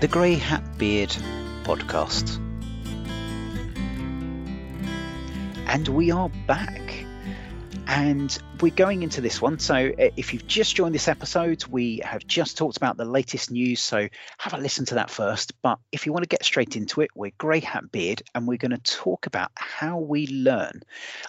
[0.00, 1.10] the Grey Hat Beard
[1.62, 2.38] podcast.
[5.66, 7.04] And we are back.
[7.86, 9.58] And we're going into this one.
[9.58, 13.50] So, uh, if you've just joined this episode, we have just talked about the latest
[13.50, 13.80] news.
[13.80, 14.08] So,
[14.38, 15.52] have a listen to that first.
[15.60, 18.56] But if you want to get straight into it, we're Grey Hat Beard and we're
[18.56, 20.80] going to talk about how we learn.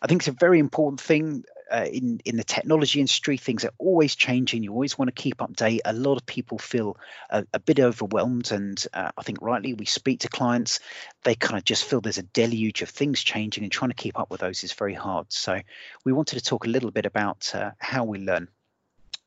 [0.02, 3.74] I think it's a very important thing uh, in in the technology industry, things are
[3.78, 4.64] always changing.
[4.64, 5.80] You always want to keep update.
[5.86, 6.98] A lot of people feel
[7.30, 10.80] a, a bit overwhelmed, and uh, I think rightly we speak to clients,
[11.24, 14.20] they kind of just feel there's a deluge of things changing, and trying to keep
[14.20, 15.32] up with those is very hard.
[15.32, 15.60] So
[16.06, 18.48] we wanted to talk a little bit about uh, how we learn.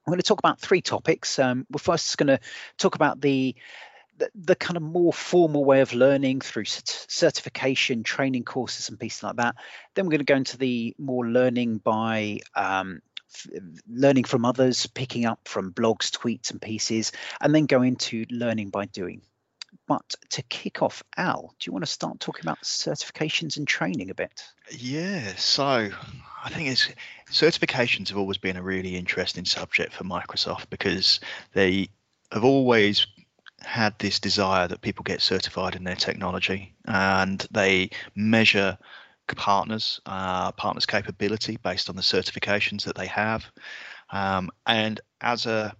[0.07, 1.39] I'm going to talk about three topics.
[1.39, 2.41] Um, we're first going to
[2.77, 3.55] talk about the
[4.35, 9.37] the, kind of more formal way of learning through certification, training courses, and pieces like
[9.37, 9.57] that.
[9.95, 13.01] Then we're going to go into the more learning by um,
[13.35, 13.47] f-
[13.89, 18.71] learning from others, picking up from blogs, tweets, and pieces, and then go into learning
[18.71, 19.23] by doing.
[19.87, 24.11] But to kick off, Al, do you want to start talking about certifications and training
[24.11, 24.45] a bit?
[24.71, 25.91] Yeah, so
[26.45, 26.89] I think it's
[27.31, 31.21] certifications have always been a really interesting subject for Microsoft because
[31.53, 31.89] they
[32.33, 33.07] have always
[33.65, 38.77] had this desire that people get certified in their technology and they measure
[39.37, 43.47] partners uh, partners capability based on the certifications that they have.
[44.11, 45.75] Um, and as a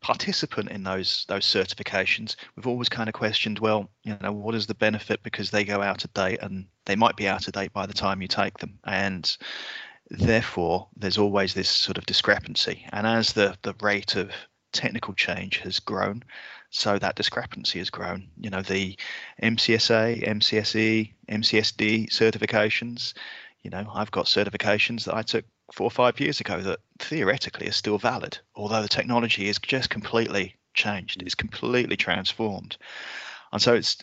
[0.00, 4.66] participant in those those certifications we've always kind of questioned well you know what is
[4.66, 7.72] the benefit because they go out of date and they might be out of date
[7.72, 8.78] by the time you take them.
[8.84, 9.36] And
[10.10, 12.84] therefore there's always this sort of discrepancy.
[12.92, 14.32] And as the the rate of
[14.72, 16.24] technical change has grown
[16.70, 18.28] so that discrepancy has grown.
[18.38, 18.96] You know, the
[19.42, 23.14] MCSA, MCSE, MCSD certifications.
[23.62, 27.68] You know, I've got certifications that I took four or five years ago that theoretically
[27.68, 31.22] are still valid, although the technology is just completely changed.
[31.22, 32.76] It's completely transformed.
[33.52, 33.98] And so it's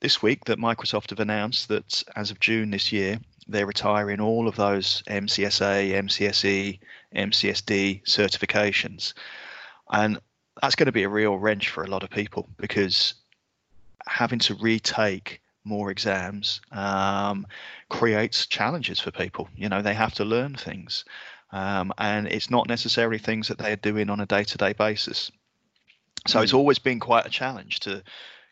[0.00, 3.18] this week that Microsoft have announced that as of June this year,
[3.48, 6.78] they're retiring all of those MCSA, MCSE,
[7.14, 9.14] MCSD certifications.
[9.90, 10.18] And
[10.60, 13.14] that's going to be a real wrench for a lot of people because
[14.06, 17.46] having to retake more exams um,
[17.88, 19.48] creates challenges for people.
[19.56, 21.04] You know, they have to learn things,
[21.52, 25.30] um, and it's not necessarily things that they're doing on a day-to-day basis.
[26.26, 26.42] So mm.
[26.42, 26.58] it's hmm.
[26.58, 28.02] always been quite a challenge to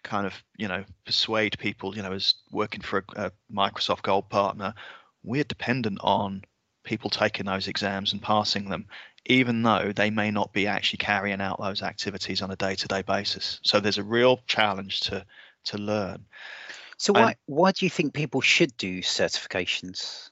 [0.02, 1.96] kind of, you know, persuade people.
[1.96, 4.74] You know, as working for a, a Microsoft Gold partner,
[5.22, 6.42] we're dependent on
[6.82, 8.86] people taking those exams and passing them
[9.26, 13.60] even though they may not be actually carrying out those activities on a day-to-day basis.
[13.62, 15.24] So there's a real challenge to
[15.64, 16.24] to learn.
[16.98, 20.30] So why and, why do you think people should do certifications?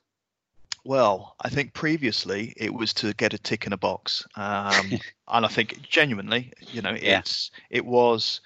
[0.84, 4.92] Well, I think previously it was to get a tick in a box, um,
[5.28, 7.20] and I think genuinely, you know, yeah.
[7.20, 8.40] it's it was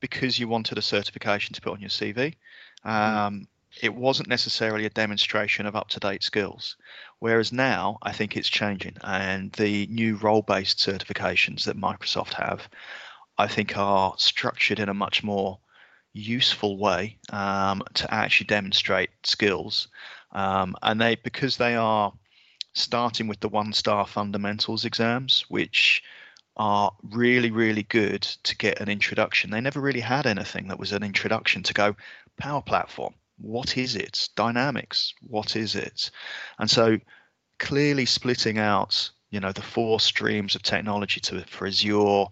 [0.00, 2.34] because you wanted a certification to put on your CV.
[2.84, 2.90] Mm.
[2.90, 3.46] Um, mm
[3.80, 6.76] it wasn't necessarily a demonstration of up to date skills.
[7.18, 12.68] Whereas now, I think it's changing, and the new role based certifications that Microsoft have,
[13.36, 15.58] I think, are structured in a much more
[16.12, 19.88] useful way um, to actually demonstrate skills.
[20.32, 22.12] Um, and they, because they are
[22.74, 26.02] starting with the one star fundamentals exams, which
[26.56, 29.50] are really, really good to get an introduction.
[29.50, 31.96] They never really had anything that was an introduction to go
[32.36, 34.28] Power Platform what is it?
[34.36, 36.10] Dynamics, what is it?
[36.58, 36.98] And so
[37.58, 42.26] clearly splitting out, you know, the four streams of technology to for Azure,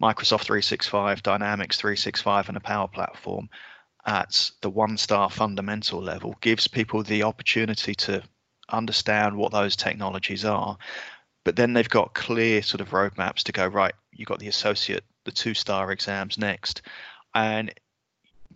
[0.00, 3.48] Microsoft 365, Dynamics 365, and a Power Platform
[4.06, 8.22] at the one star fundamental level gives people the opportunity to
[8.70, 10.78] understand what those technologies are.
[11.44, 15.04] But then they've got clear sort of roadmaps to go, right, you've got the associate,
[15.24, 16.82] the two star exams next.
[17.34, 17.72] And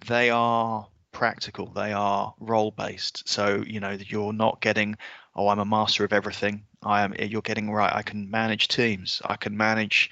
[0.06, 1.66] they are practical.
[1.66, 3.28] They are role based.
[3.28, 4.96] So you know you're not getting,
[5.36, 6.64] oh, I'm a master of everything.
[6.82, 7.14] I am.
[7.18, 7.94] You're getting right.
[7.94, 9.22] I can manage teams.
[9.24, 10.10] I can manage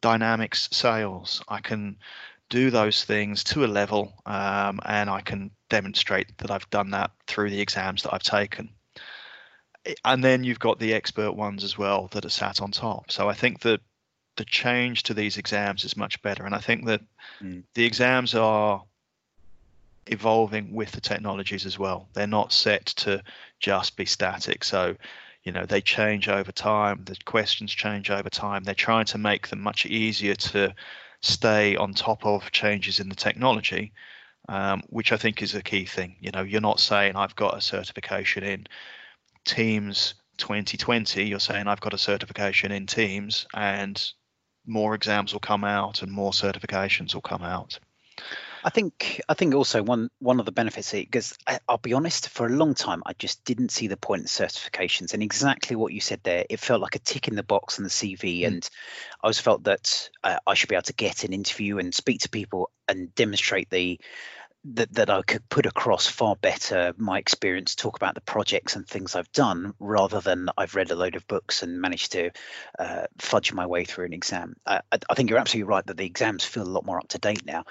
[0.00, 1.42] dynamics sales.
[1.48, 1.96] I can
[2.48, 7.10] do those things to a level, um, and I can demonstrate that I've done that
[7.26, 8.70] through the exams that I've taken.
[10.04, 13.10] And then you've got the expert ones as well that are sat on top.
[13.10, 13.80] So I think that
[14.36, 16.44] the change to these exams is much better.
[16.44, 17.00] And I think that
[17.40, 17.62] mm.
[17.74, 18.82] the exams are
[20.06, 22.08] evolving with the technologies as well.
[22.12, 23.22] They're not set to
[23.60, 24.64] just be static.
[24.64, 24.96] So,
[25.42, 27.02] you know, they change over time.
[27.04, 28.64] The questions change over time.
[28.64, 30.74] They're trying to make them much easier to
[31.20, 33.92] stay on top of changes in the technology,
[34.48, 36.16] um, which I think is a key thing.
[36.20, 38.66] You know, you're not saying I've got a certification in
[39.44, 41.24] Teams 2020.
[41.24, 44.12] You're saying I've got a certification in Teams, and
[44.66, 47.78] more exams will come out and more certifications will come out.
[48.66, 52.46] I think I think also one one of the benefits because I'll be honest, for
[52.46, 56.00] a long time I just didn't see the point in certifications, and exactly what you
[56.00, 58.48] said there, it felt like a tick in the box on the CV, mm.
[58.48, 58.68] and
[59.22, 62.22] I always felt that uh, I should be able to get an interview and speak
[62.22, 64.00] to people and demonstrate the
[64.74, 68.86] that, that I could put across far better my experience, talk about the projects and
[68.86, 72.30] things I've done, rather than I've read a load of books and managed to
[72.78, 74.56] uh, fudge my way through an exam.
[74.66, 77.18] I, I, think you're absolutely right that the exams feel a lot more up to
[77.18, 77.64] date now.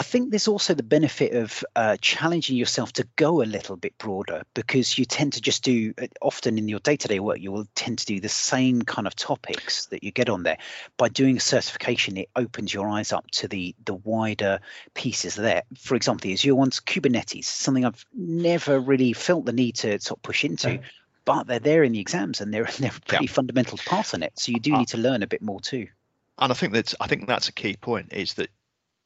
[0.00, 3.98] I think there's also the benefit of uh, challenging yourself to go a little bit
[3.98, 7.66] broader because you tend to just do uh, often in your day-to-day work you will
[7.74, 10.56] tend to do the same kind of topics that you get on there.
[10.96, 14.60] By doing a certification, it opens your eyes up to the the wider
[14.94, 15.64] pieces there.
[15.76, 20.16] For example, the Azure ones, Kubernetes, something I've never really felt the need to sort
[20.20, 20.80] of push into.
[21.26, 23.32] But they're there in the exams, and they're they're pretty yeah.
[23.32, 24.32] fundamental parts in it.
[24.38, 25.88] So you do uh, need to learn a bit more too.
[26.38, 28.48] And I think that's I think that's a key point is that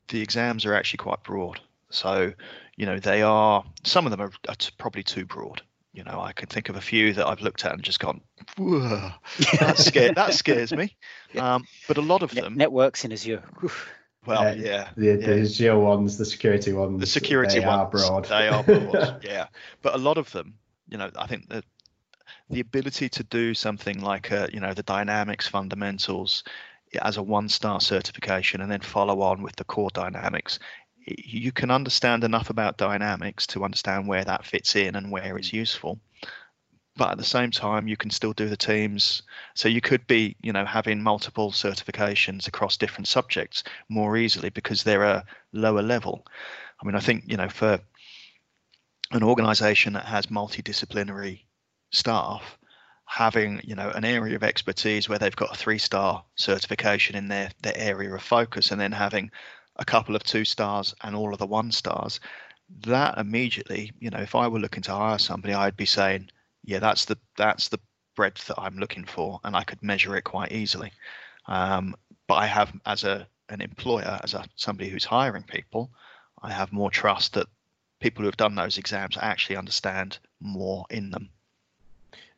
[0.08, 1.60] the exams are actually quite broad.
[1.90, 2.32] So,
[2.76, 5.62] you know, they are some of them are, are probably too broad.
[5.92, 8.20] You know, I can think of a few that I've looked at and just gone,
[8.56, 10.96] that scares that scares me.
[11.32, 11.54] Yeah.
[11.54, 13.44] Um, but a lot of them networks in Azure.
[14.26, 15.40] Well, uh, yeah, the, the.
[15.42, 18.24] Azure ones, the security ones, the security they ones, are broad.
[18.24, 19.24] They are broad.
[19.24, 19.46] yeah,
[19.82, 20.54] but a lot of them,
[20.88, 21.64] you know, I think that
[22.50, 26.42] the ability to do something like, uh, you know, the dynamics fundamentals,
[27.02, 30.58] as a one star certification and then follow on with the core dynamics.
[31.06, 35.50] You can understand enough about dynamics to understand where that fits in and where it's
[35.50, 35.54] mm.
[35.54, 36.00] useful.
[36.96, 39.22] But at the same time you can still do the teams.
[39.54, 44.82] So you could be you know having multiple certifications across different subjects more easily because
[44.82, 46.26] they're a lower level.
[46.82, 47.80] I mean i think you know for
[49.12, 51.42] an organization that has multidisciplinary
[51.92, 52.58] staff
[53.06, 57.28] having you know an area of expertise where they've got a three star certification in
[57.28, 59.30] their their area of focus and then having
[59.76, 62.20] a couple of two stars and all of the one stars
[62.80, 66.28] that immediately you know if i were looking to hire somebody i'd be saying
[66.64, 67.78] yeah that's the that's the
[68.16, 70.90] breadth that i'm looking for and i could measure it quite easily.
[71.46, 71.94] Um,
[72.26, 75.90] but i have as a an employer as a somebody who's hiring people
[76.42, 77.48] i have more trust that
[78.00, 81.28] people who have done those exams actually understand more in them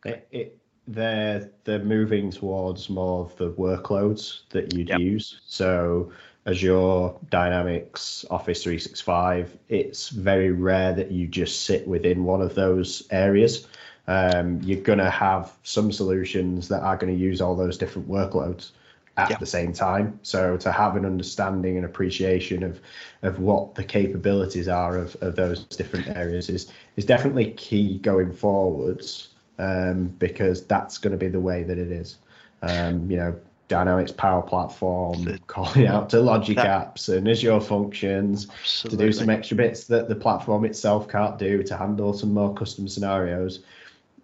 [0.04, 0.58] it, it,
[0.88, 5.00] they're they're moving towards more of the workloads that you'd yep.
[5.00, 5.40] use.
[5.46, 6.12] So
[6.46, 13.02] Azure, Dynamics, Office 365, it's very rare that you just sit within one of those
[13.10, 13.66] areas.
[14.06, 18.08] Um, you're going to have some solutions that are going to use all those different
[18.08, 18.70] workloads
[19.16, 19.40] at yep.
[19.40, 20.20] the same time.
[20.22, 22.80] So to have an understanding and appreciation of
[23.22, 28.32] of what the capabilities are of, of those different areas is is definitely key going
[28.32, 29.28] forwards
[29.58, 32.18] um, because that's going to be the way that it is.
[32.62, 33.36] Um, you know,
[33.68, 38.98] Dynamics Power Platform, calling out to Logic that, Apps and Azure Functions absolutely.
[38.98, 42.54] to do some extra bits that the platform itself can't do to handle some more
[42.54, 43.60] custom scenarios.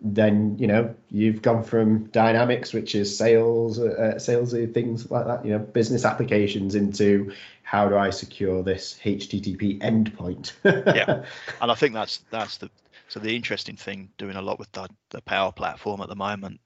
[0.05, 5.45] Then you know you've gone from Dynamics, which is sales, uh, salesy things like that,
[5.45, 7.33] you know, business applications, into
[7.63, 10.53] how do I secure this HTTP endpoint?
[10.65, 11.25] yeah,
[11.61, 12.69] and I think that's that's the
[13.13, 16.59] so the interesting thing, doing a lot with the, the Power Platform at the moment,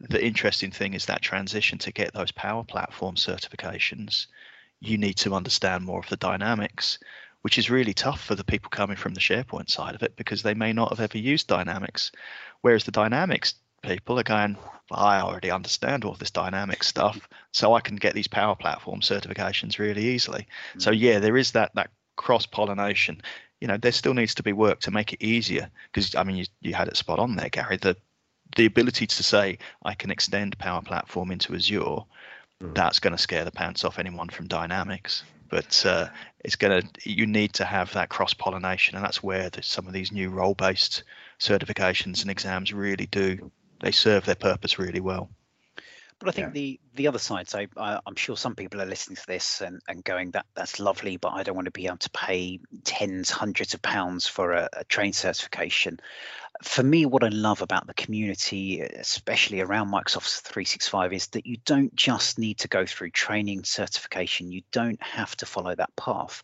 [0.00, 4.28] the interesting thing is that transition to get those Power Platform certifications.
[4.80, 6.98] You need to understand more of the dynamics,
[7.42, 10.42] which is really tough for the people coming from the SharePoint side of it because
[10.42, 12.12] they may not have ever used Dynamics.
[12.62, 13.52] Whereas the Dynamics
[13.82, 14.56] people are going,
[14.90, 19.00] well, I already understand all this dynamic stuff, so I can get these Power Platform
[19.00, 20.46] certifications really easily.
[20.70, 20.80] Mm-hmm.
[20.80, 23.20] So yeah, there is that that cross pollination
[23.60, 26.36] you know there still needs to be work to make it easier because i mean
[26.36, 27.76] you, you had it spot on there gary.
[27.76, 27.96] The
[28.56, 32.04] the ability to say i can extend power platform into azure
[32.62, 32.74] mm.
[32.74, 35.24] that's going to scare the pants off anyone from dynamics.
[35.50, 36.08] But uh,
[36.44, 39.86] it's going to you need to have that cross pollination and that's where the, some
[39.86, 41.04] of these new role based
[41.38, 43.50] certifications and exams really do
[43.80, 45.30] they serve their purpose really well
[46.18, 46.52] but I think yeah.
[46.52, 47.48] the the other side.
[47.48, 50.80] So uh, I'm sure some people are listening to this and, and going that that's
[50.80, 54.52] lovely, but I don't want to be able to pay tens, hundreds of pounds for
[54.52, 56.00] a, a train certification
[56.62, 61.56] for me, what I love about the community, especially around Microsoft 365, is that you
[61.64, 64.50] don't just need to go through training certification.
[64.50, 66.42] You don't have to follow that path.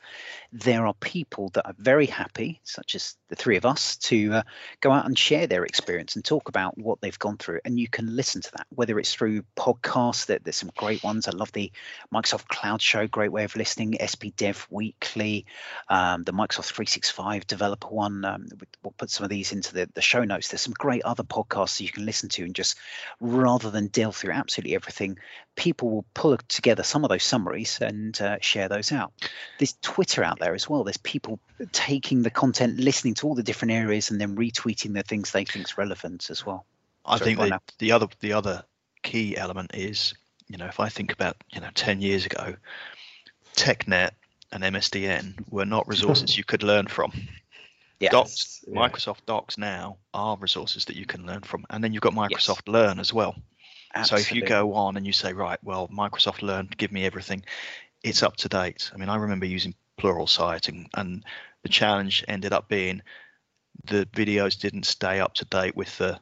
[0.53, 4.43] There are people that are very happy, such as the three of us, to uh,
[4.81, 7.59] go out and share their experience and talk about what they've gone through.
[7.65, 11.27] And you can listen to that, whether it's through podcasts, that there's some great ones.
[11.27, 11.73] I love the
[12.13, 15.45] Microsoft Cloud Show, great way of listening, SP Dev Weekly,
[15.89, 18.25] um, the Microsoft 365 developer one.
[18.25, 18.47] Um,
[18.85, 20.49] we'll put some of these into the, the show notes.
[20.49, 22.79] There's some great other podcasts you can listen to, and just
[23.21, 25.19] rather than delve through absolutely everything,
[25.57, 29.13] people will pull together some of those summaries and uh, share those out.
[29.59, 30.85] There's Twitter out there as well.
[30.85, 31.41] There's people
[31.73, 35.45] taking the content, listening to all the different areas, and then retweeting the things they
[35.45, 36.65] think's relevant as well.
[37.05, 38.65] I Sorry, think the, the other the other
[39.03, 40.15] key element is,
[40.49, 42.57] you know, if I think about you know ten years ago,
[43.55, 44.11] TechNet
[44.53, 47.13] and MSDN were not resources you could learn from.
[48.01, 48.13] Yes.
[48.13, 48.79] Docs, yeah.
[48.79, 52.63] Microsoft Docs now are resources that you can learn from, and then you've got Microsoft
[52.67, 52.69] yes.
[52.69, 53.37] Learn as well.
[53.95, 54.25] Absolutely.
[54.25, 57.45] So if you go on and you say, right, well, Microsoft Learn, give me everything,
[58.03, 58.91] it's up to date.
[58.93, 61.25] I mean, I remember using Pluralsight, and, and
[61.63, 63.03] the challenge ended up being
[63.85, 66.19] the videos didn't stay up to date with the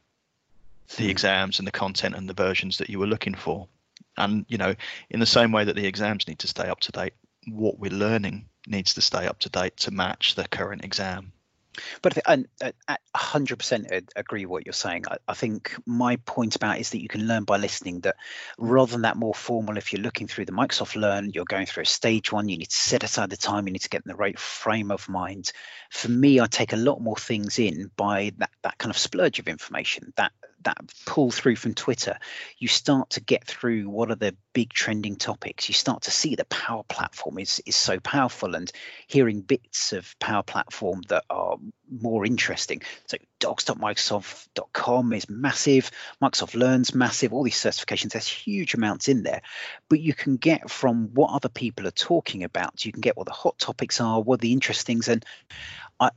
[0.97, 1.11] the hmm.
[1.11, 3.69] exams and the content and the versions that you were looking for.
[4.17, 4.75] And you know,
[5.11, 7.15] in the same way that the exams need to stay up to date,
[7.49, 11.33] what we're learning needs to stay up to date to match the current exam.
[12.03, 12.45] But I,
[12.89, 15.05] I, 100% agree with what you're saying.
[15.09, 18.01] I, I, think my point about is that you can learn by listening.
[18.01, 18.17] That
[18.59, 21.85] rather than that more formal, if you're looking through the Microsoft Learn, you're going through
[21.85, 22.49] a stage one.
[22.49, 23.67] You need to set aside the time.
[23.67, 25.53] You need to get in the right frame of mind.
[25.91, 29.39] For me, I take a lot more things in by that that kind of splurge
[29.39, 30.13] of information.
[30.17, 30.33] That
[30.65, 32.19] that pull through from Twitter,
[32.59, 35.69] you start to get through what are the big trending topics.
[35.69, 38.71] You start to see the Power Platform is is so powerful, and
[39.09, 41.57] hearing bits of Power Platform that are
[41.91, 42.83] more interesting.
[43.07, 45.91] So docs.microsoft.com is massive.
[46.23, 47.33] Microsoft Learns massive.
[47.33, 49.43] All these certifications, there's huge amounts in there,
[49.89, 52.85] but you can get from what other people are talking about.
[52.85, 55.25] You can get what the hot topics are, what the interesting things, and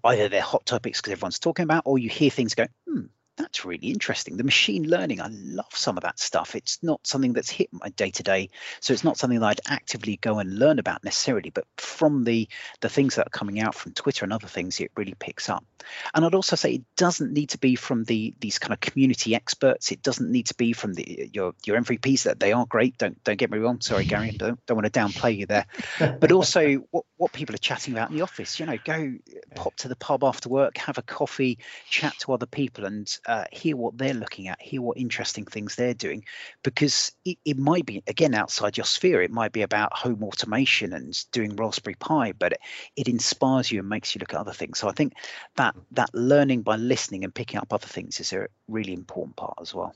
[0.04, 3.06] either they're hot topics because everyone's talking about, or you hear things go, hmm,
[3.38, 4.38] that's really interesting.
[4.38, 6.56] The machine learning, I love some of that stuff.
[6.56, 8.50] It's not something that's hit my day to day,
[8.80, 11.50] so it's not something that I'd actively go and learn about necessarily.
[11.50, 12.48] But from the
[12.82, 15.66] the things that are coming out from Twitter and other things, it really picks up.
[16.14, 19.36] And I'd also say it doesn't need to be from the these kind of community
[19.36, 19.92] experts.
[19.92, 22.24] It doesn't need to be from the your your MVPs.
[22.24, 22.98] That they are great.
[22.98, 23.82] Don't don't get me wrong.
[23.82, 24.32] Sorry, Gary.
[24.32, 25.66] Don't don't want to downplay you there.
[26.00, 28.60] But also what what people are chatting about in the office.
[28.60, 29.16] You know, go
[29.56, 33.46] pop to the pub after work, have a coffee, chat to other people, and uh,
[33.52, 36.24] hear what they're looking at, hear what interesting things they're doing,
[36.64, 39.22] because it, it, might be again outside your sphere.
[39.22, 42.60] It might be about home automation and doing Raspberry Pi, but it,
[42.96, 44.80] it inspires you and makes you look at other things.
[44.80, 45.14] So I think
[45.56, 49.58] that that learning by listening and picking up other things is a really important part
[49.62, 49.96] as well.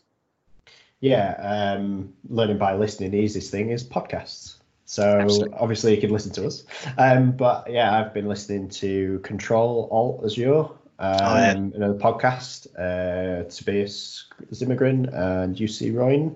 [1.02, 1.36] Yeah,
[1.78, 3.12] um, learning by listening.
[3.12, 4.56] The easiest thing is podcasts.
[4.86, 5.58] So Absolutely.
[5.60, 6.64] obviously you can listen to us.
[6.98, 10.66] Um, but yeah, I've been listening to Control Alt Azure
[11.00, 11.52] um, oh, yeah.
[11.52, 16.36] Um, another podcast, uh, Tobias Zimmergren and Jussi Roine.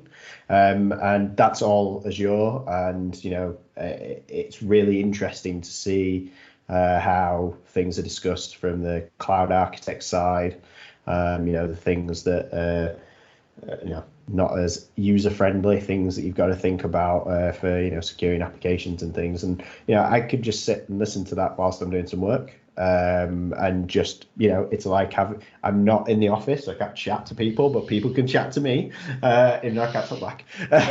[0.49, 2.61] Um, and that's all Azure.
[2.65, 6.31] And, you know, uh, it's really interesting to see
[6.69, 10.61] uh, how things are discussed from the cloud architect side.
[11.07, 16.15] Um, you know, the things that, uh, uh, you know, not as user friendly things
[16.15, 17.25] that you've got to think about
[17.57, 20.97] for you know securing applications and things and you know i could just sit and
[20.97, 25.13] listen to that whilst i'm doing some work um, and just you know it's like
[25.13, 28.51] having I'm not in the office I can't chat to people but people can chat
[28.53, 30.45] to me uh, in I can't talk back.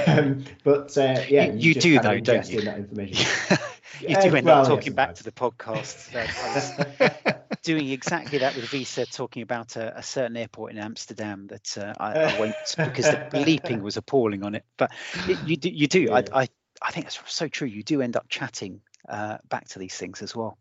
[0.06, 2.62] Um, but uh, yeah you, you do though don't you?
[2.62, 3.26] that information.
[4.00, 6.10] You do end well, up talking back to the podcast
[7.00, 11.78] uh, doing exactly that with Vesa talking about a, a certain airport in Amsterdam that
[11.78, 14.64] uh, I, I, won't because the bleeping was appalling on it.
[14.76, 14.92] But
[15.28, 16.02] it, you do you do.
[16.02, 16.22] Yeah.
[16.32, 16.48] I, I
[16.80, 17.68] I think that's so true.
[17.68, 20.58] You do end up chatting uh, back to these things as well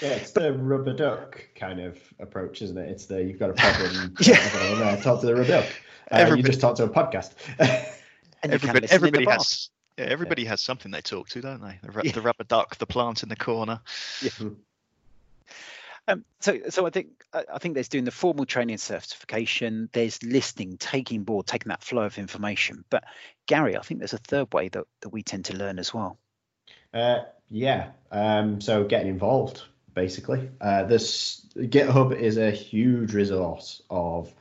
[0.00, 2.88] yeah, it's the rubber duck kind of approach, isn't it?
[2.90, 4.14] It's the you've got a problem.
[4.20, 5.66] yeah, talk to the rubber duck.
[6.10, 7.32] Uh, you just talk to a podcast.
[8.42, 9.70] everybody, everybody has.
[9.98, 10.50] Yeah, everybody yeah.
[10.50, 11.78] has something they talk to, don't they?
[11.82, 12.12] The, yeah.
[12.12, 13.80] the, rubber duck, the plant in the corner.
[14.20, 14.50] Yeah.
[16.08, 19.88] Um, so, so I think I think there's doing the formal training certification.
[19.92, 22.84] There's listening, taking board, taking that flow of information.
[22.90, 23.04] But
[23.46, 26.18] Gary, I think there's a third way that, that we tend to learn as well.
[26.94, 27.90] Uh, yeah.
[28.10, 29.62] Um, so getting involved,
[29.94, 30.50] basically.
[30.60, 34.32] Uh, this GitHub is a huge resource of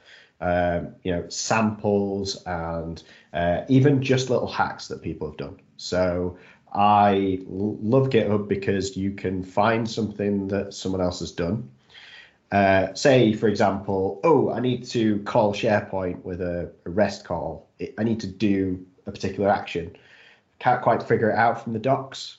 [0.41, 3.01] um, you know samples and
[3.33, 5.59] uh, even just little hacks that people have done.
[5.77, 6.37] So
[6.73, 11.69] I love GitHub because you can find something that someone else has done.
[12.51, 17.67] Uh, say, for example, oh, I need to call SharePoint with a, a REST call.
[17.97, 19.95] I need to do a particular action.
[20.59, 22.37] Can't quite figure it out from the docs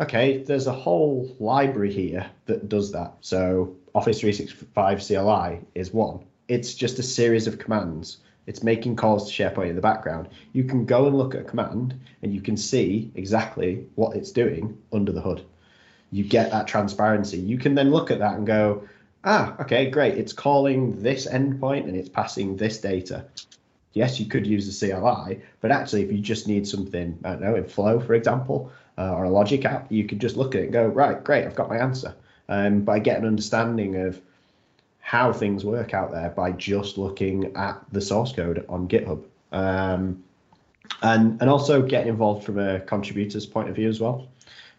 [0.00, 3.14] okay, there's a whole library here that does that.
[3.20, 6.20] So Office 365 CLI is one.
[6.48, 8.18] It's just a series of commands.
[8.46, 10.28] It's making calls to SharePoint in the background.
[10.52, 14.32] You can go and look at a command and you can see exactly what it's
[14.32, 15.44] doing under the hood.
[16.10, 17.38] You get that transparency.
[17.38, 18.88] You can then look at that and go,
[19.22, 20.18] ah, okay, great.
[20.18, 23.26] It's calling this endpoint and it's passing this data.
[23.92, 27.42] Yes, you could use the CLI, but actually, if you just need something, I don't
[27.42, 30.60] know, in Flow, for example, uh, or a Logic app, you could just look at
[30.60, 32.14] it and go, right, great, I've got my answer.
[32.48, 34.20] Um, but I get an understanding of
[35.00, 39.24] how things work out there by just looking at the source code on GitHub.
[39.50, 40.22] Um,
[41.02, 44.28] and and also getting involved from a contributor's point of view as well.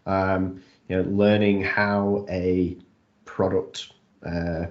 [0.06, 2.76] Um, you know, learning how a
[3.24, 3.92] product
[4.24, 4.66] uh,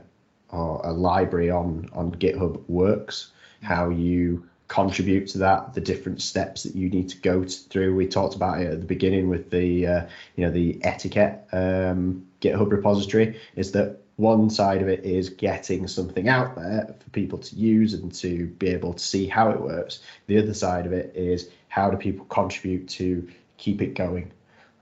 [0.50, 3.32] or a library on on GitHub works,
[3.62, 7.94] how you contribute to that, the different steps that you need to go through.
[7.94, 10.06] We talked about it at the beginning with the uh,
[10.38, 13.38] you know the etiquette um, GitHub repository.
[13.56, 17.94] Is that one side of it is getting something out there for people to use
[17.94, 20.04] and to be able to see how it works.
[20.28, 23.28] The other side of it is how do people contribute to
[23.58, 24.32] keep it going.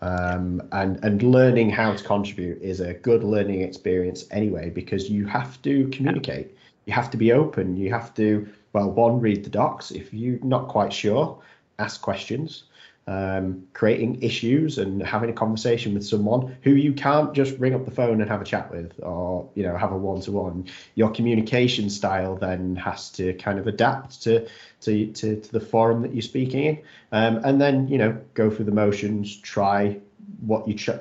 [0.02, 5.26] Um, and and learning how to contribute is a good learning experience anyway because you
[5.26, 6.56] have to communicate.
[6.86, 7.76] You have to be open.
[7.76, 9.92] You have to well, one read the docs.
[9.92, 11.42] If you're not quite sure,
[11.78, 12.64] ask questions.
[13.08, 17.84] Um, creating issues and having a conversation with someone who you can't just ring up
[17.86, 20.66] the phone and have a chat with or you know have a one-to-one.
[20.94, 24.48] Your communication style then has to kind of adapt to
[24.82, 26.82] to, to, to the forum that you're speaking in.
[27.12, 29.98] Um, and then you know go through the motions try
[30.42, 31.00] what you try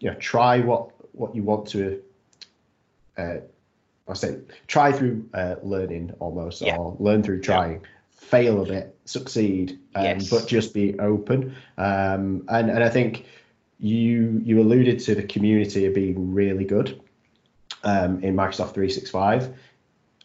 [0.00, 2.02] you know try what what you want to
[3.16, 3.36] uh,
[4.08, 6.76] I say try through uh, learning almost yeah.
[6.76, 7.86] or learn through trying yeah
[8.26, 10.30] fail a bit, succeed, um, yes.
[10.30, 11.54] but just be open.
[11.78, 13.26] Um, and and I think
[13.78, 17.00] you you alluded to the community of being really good
[17.84, 19.54] um, in Microsoft 365.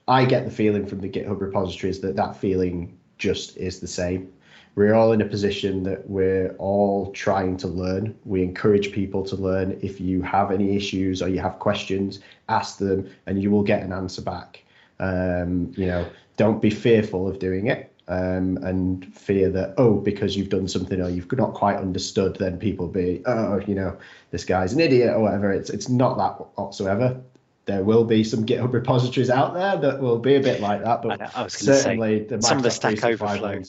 [0.07, 4.31] I get the feeling from the GitHub repositories that that feeling just is the same.
[4.75, 8.15] We're all in a position that we're all trying to learn.
[8.25, 9.77] We encourage people to learn.
[9.81, 13.83] If you have any issues or you have questions, ask them, and you will get
[13.83, 14.63] an answer back.
[14.99, 20.35] Um, you know, don't be fearful of doing it um, and fear that oh because
[20.35, 23.97] you've done something or you've not quite understood then people be oh you know
[24.31, 27.19] this guy's an idiot or whatever it's it's not that whatsoever
[27.65, 31.01] there will be some github repositories out there that will be a bit like that
[31.01, 33.61] but certainly say, the some of the stack overflow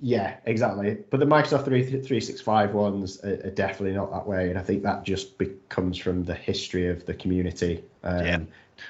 [0.00, 4.62] yeah exactly but the microsoft 365 ones are, are, definitely not that way and i
[4.62, 8.38] think that just becomes from the history of the community um, yeah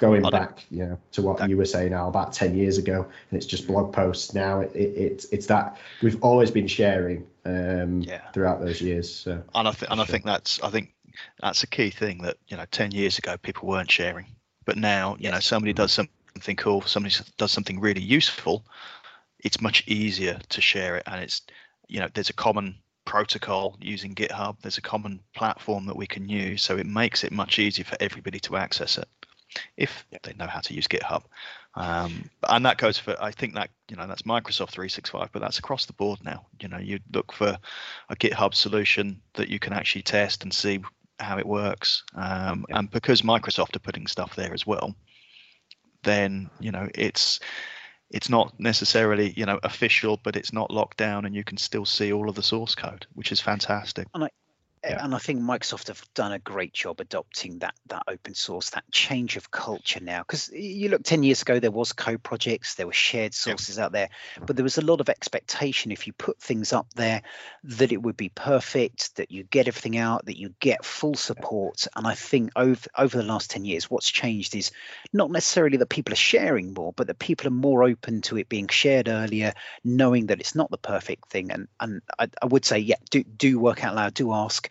[0.01, 3.07] going back, you know, to what that, you were saying now about ten years ago,
[3.31, 4.61] and it's just blog posts now.
[4.61, 8.31] It, it, it's it's that we've always been sharing um, yeah.
[8.33, 9.13] throughout those years.
[9.13, 9.43] So.
[9.55, 10.05] And I th- and sure.
[10.05, 10.93] I think that's I think
[11.41, 14.27] that's a key thing that you know ten years ago people weren't sharing,
[14.65, 18.65] but now you know somebody does something cool, somebody does something really useful,
[19.41, 21.43] it's much easier to share it, and it's
[21.89, 24.57] you know there's a common protocol using GitHub.
[24.61, 27.97] There's a common platform that we can use, so it makes it much easier for
[28.01, 29.09] everybody to access it
[29.77, 31.23] if they know how to use GitHub.
[31.75, 35.59] Um, and that goes for I think that you know that's Microsoft 365, but that's
[35.59, 36.47] across the board now.
[36.61, 37.59] You know, you look for
[38.09, 40.81] a GitHub solution that you can actually test and see
[41.21, 42.03] how it works.
[42.15, 42.79] Um, yeah.
[42.79, 44.95] And because Microsoft are putting stuff there as well,
[46.03, 47.41] then you know it's
[48.11, 51.85] it's not necessarily you know official, but it's not locked down, and you can still
[51.85, 54.09] see all of the source code, which is fantastic.
[54.15, 54.29] And I,
[54.91, 55.05] yeah.
[55.05, 58.85] and I think Microsoft have done a great job adopting that that open source, that
[58.91, 60.21] change of culture now.
[60.21, 63.85] Because you look ten years ago, there was code projects, there were shared sources yeah.
[63.85, 64.09] out there,
[64.45, 67.23] but there was a lot of expectation if you put things up there
[67.65, 71.87] that it would be perfect, that you get everything out, that you get full support.
[71.97, 74.71] And I think over over the last ten years, what's changed is
[75.13, 78.49] not necessarily that people are sharing more, but that people are more open to it
[78.49, 79.53] being shared earlier,
[79.85, 81.51] knowing that it's not the perfect thing.
[81.51, 84.71] And and I, I would say, yeah, do do work out loud, do ask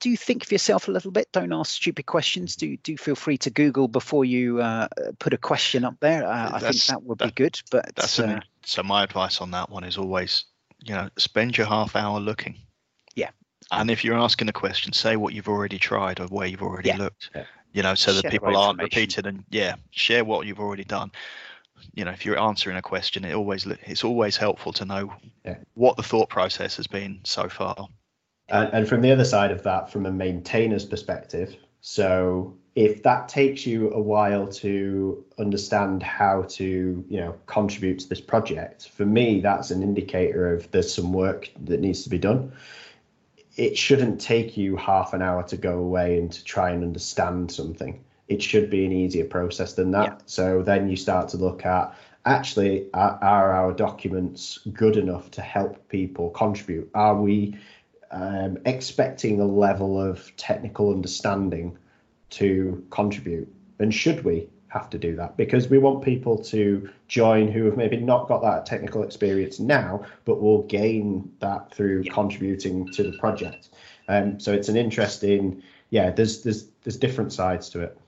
[0.00, 1.30] do think of yourself a little bit?
[1.32, 2.56] Don't ask stupid questions.
[2.56, 6.26] Do do feel free to Google before you uh, put a question up there.
[6.26, 7.60] Uh, I think that would that, be good.
[7.70, 10.46] But that's uh, an, so my advice on that one is always,
[10.82, 12.56] you know, spend your half hour looking.
[13.14, 13.30] Yeah.
[13.70, 16.88] And if you're asking a question, say what you've already tried or where you've already
[16.88, 16.96] yeah.
[16.96, 17.30] looked.
[17.34, 17.44] Yeah.
[17.72, 21.12] You know, so share that people aren't repeated and yeah, share what you've already done
[21.94, 25.14] you know if you're answering a question it always it's always helpful to know
[25.46, 25.56] yeah.
[25.72, 27.88] what the thought process has been so far
[28.50, 33.28] and, and from the other side of that, from a maintainer's perspective, so if that
[33.28, 39.04] takes you a while to understand how to you know contribute to this project for
[39.04, 42.52] me that's an indicator of there's some work that needs to be done.
[43.56, 47.50] It shouldn't take you half an hour to go away and to try and understand
[47.50, 48.02] something.
[48.28, 50.06] It should be an easier process than that.
[50.06, 50.18] Yeah.
[50.26, 51.94] so then you start to look at
[52.26, 56.88] actually are, are our documents good enough to help people contribute?
[56.94, 57.58] Are we
[58.10, 61.76] um, expecting a level of technical understanding
[62.30, 63.52] to contribute?
[63.78, 64.48] And should we?
[64.70, 68.40] have to do that because we want people to join who have maybe not got
[68.40, 72.12] that technical experience now, but will gain that through yeah.
[72.12, 73.70] contributing to the project.
[74.08, 76.10] Um, so it's an interesting, yeah.
[76.10, 77.99] There's there's there's different sides to it.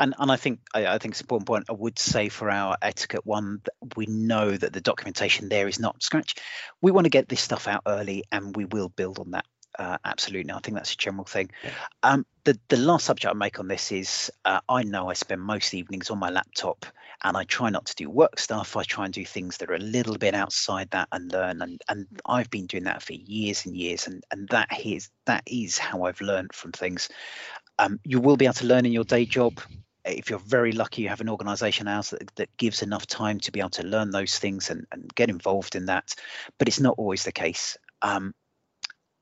[0.00, 1.66] And and I think I, I, think it's an important point.
[1.68, 3.60] I would say for our etiquette one,
[3.96, 6.34] we know that the documentation there is not scratch.
[6.80, 9.44] We want to get this stuff out early, and we will build on that.
[9.78, 11.50] Uh, absolutely, I think that's a general thing.
[11.62, 11.70] Yeah.
[12.02, 15.42] Um, the the last subject I make on this is uh, I know I spend
[15.42, 16.86] most evenings on my laptop,
[17.22, 18.76] and I try not to do work stuff.
[18.76, 21.60] I try and do things that are a little bit outside that and learn.
[21.60, 25.42] And and I've been doing that for years and years, and and that is that
[25.46, 27.10] is how I've learned from things.
[27.78, 29.60] Um, you will be able to learn in your day job.
[30.04, 33.52] If you're very lucky, you have an organization house that, that gives enough time to
[33.52, 36.14] be able to learn those things and, and get involved in that.
[36.58, 37.76] But it's not always the case.
[38.02, 38.34] Um,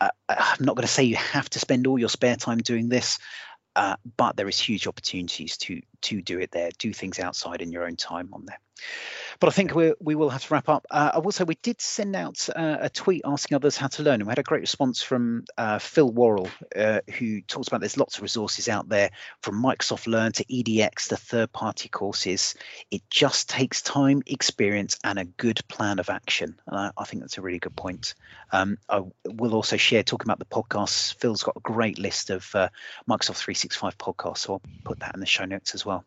[0.00, 2.88] uh, I'm not going to say you have to spend all your spare time doing
[2.88, 3.18] this,
[3.76, 7.72] uh, but there is huge opportunities to to do it there, do things outside in
[7.72, 8.60] your own time on there.
[9.40, 10.84] But I think we we will have to wrap up.
[10.90, 14.02] Uh, I will say we did send out uh, a tweet asking others how to
[14.02, 17.80] learn, and we had a great response from uh, Phil Worrell, uh, who talks about
[17.80, 19.10] there's lots of resources out there
[19.42, 22.56] from Microsoft Learn to EDX to third-party courses.
[22.90, 26.56] It just takes time, experience, and a good plan of action.
[26.66, 28.14] And I, I think that's a really good point.
[28.50, 31.14] Um, I will also share talking about the podcasts.
[31.14, 32.70] Phil's got a great list of uh,
[33.08, 36.04] Microsoft 365 podcasts, so I'll put that in the show notes as well.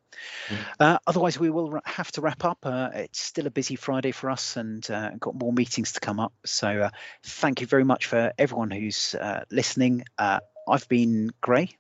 [0.80, 1.00] Mm.
[1.08, 2.58] otherwise, we will have to wrap up.
[2.64, 6.20] Uh, it's still a busy Friday for us and uh, got more meetings to come
[6.20, 6.34] up.
[6.46, 6.90] So uh,
[7.24, 10.04] thank you very much for everyone who's uh, listening.
[10.18, 11.72] Uh, I've been Gray.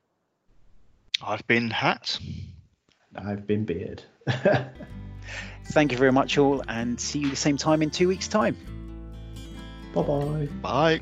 [1.23, 2.17] I've been Hat.
[3.15, 4.03] I've been Beard.
[5.65, 8.57] thank you very much, all, and see you the same time in two weeks' time.
[9.93, 10.47] Bye-bye.
[10.61, 11.01] Bye.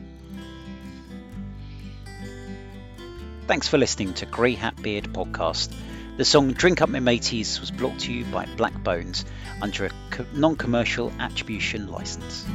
[3.47, 5.73] Thanks for listening to Grey Hat Beard podcast.
[6.17, 9.23] The song Drink Up My Mateys was brought to you by Black Bones
[9.61, 9.91] under a
[10.33, 12.45] non-commercial attribution license.